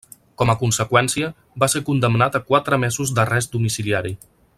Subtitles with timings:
[0.41, 1.29] Com a conseqüència,
[1.63, 4.15] va ser condemnat a quatre mesos d'arrest domiciliari.